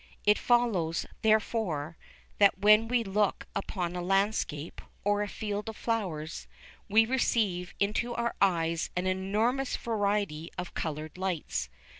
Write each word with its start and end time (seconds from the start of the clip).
It 0.25 0.39
follows, 0.39 1.05
therefore, 1.21 1.95
that 2.39 2.57
when 2.57 2.87
we 2.87 3.03
look 3.03 3.45
upon 3.55 3.95
a 3.95 4.01
landscape, 4.01 4.81
or 5.03 5.21
a 5.21 5.27
field 5.27 5.69
of 5.69 5.77
flowers, 5.77 6.47
we 6.89 7.05
receive 7.05 7.75
into 7.79 8.15
our 8.15 8.33
eyes 8.41 8.89
an 8.95 9.05
enormous 9.05 9.77
variety 9.77 10.49
of 10.57 10.73
coloured 10.73 11.19
lights. 11.19 11.69